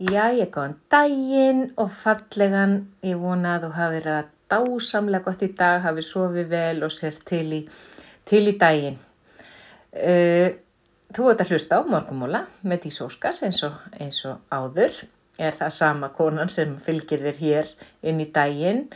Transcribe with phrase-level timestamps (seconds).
[0.00, 2.70] Jæja, góðan daginn og fallegan.
[3.04, 6.94] Ég vona að þú hafi verið að dásamlega gott í dag, hafi sofið vel og
[6.94, 7.58] sér til í,
[8.30, 8.96] til í daginn.
[9.92, 10.56] Uh,
[11.12, 13.60] þú ert að hlusta á morgumóla með Dís Óskars eins
[13.92, 15.02] eins og áður.
[15.36, 18.86] Er það sama konan sem fylgir þér hér inn í daginn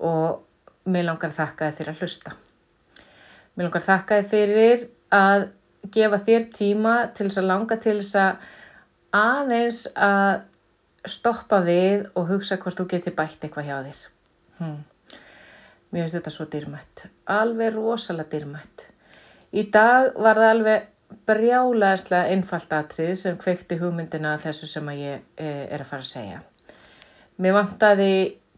[0.00, 0.40] og
[0.88, 2.36] mér langar þakka þér fyrir að hlusta.
[3.52, 5.50] Mér langar þakka þér fyrir að
[5.92, 8.54] gefa þér tíma til þess að langa til þess að
[9.16, 10.44] aðeins að
[11.06, 14.02] stoppa við og hugsa hvort þú geti bætt eitthvað hjá þér.
[14.58, 14.78] Hmm.
[15.94, 18.86] Mér finnst þetta svo dýrmætt, alveg rosalega dýrmætt.
[19.56, 20.88] Í dag var það alveg
[21.26, 26.10] brjálaðislega einfalt atrið sem kveikti hugmyndina þessu sem að ég e, er að fara að
[26.10, 26.42] segja.
[27.42, 28.12] Mér vantaði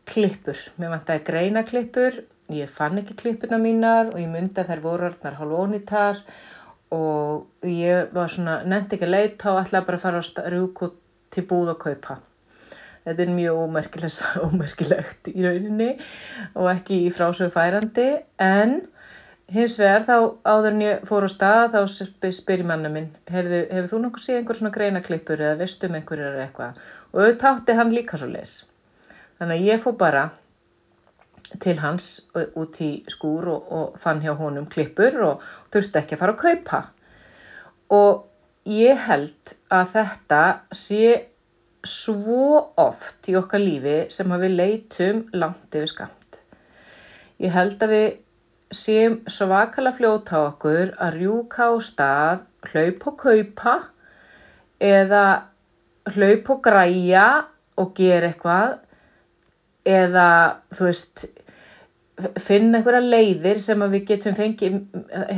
[0.09, 2.23] klippur, mér vantaði greina klippur,
[2.55, 6.33] ég fann ekki klippuna mínar og ég myndi að þær voru orðnar hálfónitar og
[7.69, 10.24] ég var svona, nefndi ekki að leita og ætlaði bara að fara á
[10.55, 10.91] rjúku
[11.34, 12.19] til búð og kaupa.
[13.05, 13.59] Þetta er mjög
[14.46, 15.90] ómerkilegt í rauninni
[16.54, 18.09] og ekki í frásögu færandi
[18.45, 18.80] en
[19.52, 23.87] hins vegar þá áður en ég fór á stað þá spyr ég manna minn hefur,
[23.88, 26.82] þú nokkuð séð einhver svona greina klippur eða veistum einhverjir eða eitthvað
[27.13, 28.59] og auðvitað átti hann líka svo les.
[29.38, 30.26] Þannig að ég fór bara
[31.63, 36.23] til hans út í skúr og, og fann hjá honum klippur og þurfti ekki að
[36.23, 36.80] fara að kaupa.
[37.96, 38.24] Og
[38.68, 40.43] ég held að þetta
[40.76, 41.02] sé
[41.88, 46.41] svo oft í okkar lífi sem að við leitum langt yfir skamt.
[47.41, 48.09] Ég held að við
[48.74, 53.76] séum svakala fljóta okkur að rjúka á stað, hlaup og kaupa
[54.85, 55.24] eða
[56.13, 57.29] hlaup og græja
[57.79, 58.76] og gera eitthvað
[59.89, 60.29] eða
[60.75, 61.27] þú veist
[62.43, 64.81] finna einhverja leiðir sem við getum fengið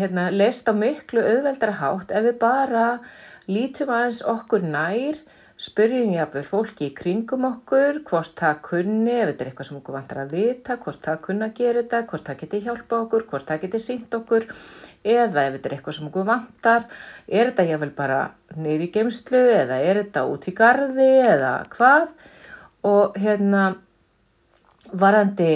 [0.00, 2.86] hérna, lest á miklu auðveldara hátt ef við bara
[3.50, 5.18] lítum aðeins okkur nær
[5.60, 9.96] spyrjum jáfnvel fólki í kringum okkur hvort það kunni, ef þetta er eitthvað sem okkur
[9.98, 13.50] vantar að vita, hvort það kunna að gera þetta, hvort það geti hjálpa okkur, hvort
[13.50, 14.48] það geti sínt okkur
[15.04, 16.88] eða ef þetta er eitthvað sem okkur vantar,
[17.28, 18.22] er þetta jáfnvel bara
[18.56, 22.16] neyri geimslu eða er þetta út í gardi eða hvað?
[22.88, 23.66] Og hérna
[24.92, 25.52] varandi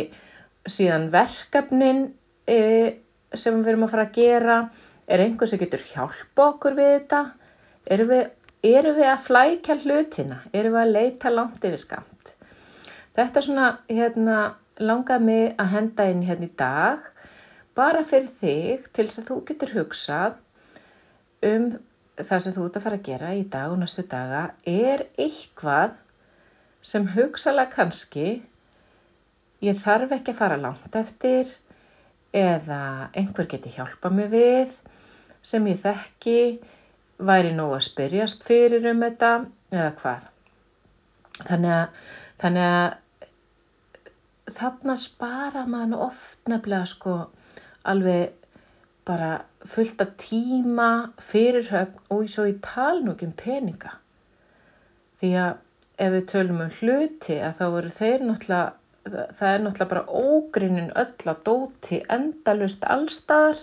[0.69, 2.07] síðan verkefnin
[2.47, 2.61] e,
[3.35, 4.59] sem við erum að fara að gera,
[5.09, 7.23] er einhver sem getur hjálpa okkur við þetta,
[7.93, 8.25] erum við
[8.65, 10.37] Erum við að flækja hlutina?
[10.57, 12.31] Erum við að leita langt yfir skamt?
[13.13, 14.37] Þetta er svona, hérna,
[14.81, 17.03] langað mig að henda inn hérna í dag,
[17.77, 20.39] bara fyrir þig til þess að þú getur hugsað
[21.51, 21.67] um
[22.23, 24.43] það sem þú ert að fara að gera í dag og næstu daga.
[24.65, 26.01] Er eitthvað
[26.81, 28.29] sem hugsalega kannski
[29.65, 31.51] ég þarf ekki að fara langt eftir
[32.35, 32.81] eða
[33.15, 34.73] einhver geti hjálpa mig við
[35.45, 36.39] sem ég þekki
[37.31, 39.31] væri nóg að spyrjast fyrir um þetta
[39.73, 40.29] eða hvað.
[41.45, 41.89] Þannig að,
[42.43, 42.89] þannig að
[44.59, 47.15] þarna spara mann oft nefnilega sko
[47.93, 48.33] alveg
[49.09, 49.33] bara
[49.69, 50.89] fullt af tíma
[51.21, 53.93] fyrirhöfn og svo í talnúkjum peninga.
[55.21, 55.53] Því að
[56.05, 58.73] ef við tölum um hluti að þá eru þeir náttúrulega,
[59.05, 63.61] það er náttúrulega bara ógrinnin öll að dóti endalust allstaðar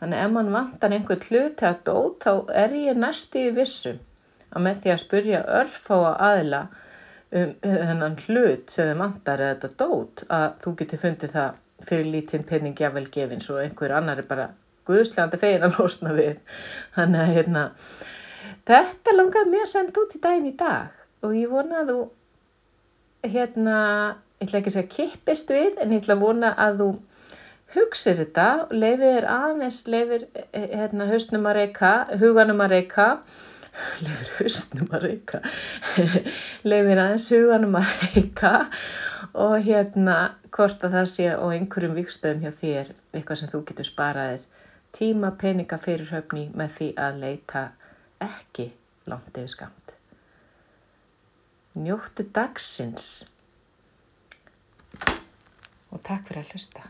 [0.00, 2.30] Þannig ef mann vantar einhvern hlut eða dót þá
[2.62, 3.98] er ég næstu í vissum
[4.50, 6.60] að með því að spurja örfáa aðila
[7.40, 11.58] um þennan hlut sem þið vantar eða þetta dót að þú getur fundið það
[11.90, 14.48] fyrir lítinn penning jável gefins og einhver annar er bara
[14.88, 16.40] guðslegandi fegin að losna við.
[16.96, 17.66] Þannig að hérna,
[18.72, 21.98] þetta langar mér að senda út í daginn í dag og ég vona að þú,
[23.36, 23.78] hérna,
[24.40, 26.90] ég ætla ekki að segja kippist við en ég ætla að vona að þú
[27.74, 31.90] hugsið þetta, leifið er aðeins, leifir eh, hérna, hausnum að reyka,
[32.22, 33.06] huganum að reyka,
[34.06, 35.40] leifir hausnum að reyka,
[36.72, 38.54] leifir aðeins huganum að reyka
[39.44, 40.16] og hérna
[40.56, 44.46] hvort að það sé og einhverjum vikstöðum hjá þér eitthvað sem þú getur sparaðir
[44.96, 47.66] tíma, peninga, fyrirhöfni með því að leita
[48.24, 48.70] ekki
[49.10, 49.94] langt yfir skamt.
[51.78, 53.12] Njóttu dagsins
[55.90, 56.86] og takk fyrir að hlusta.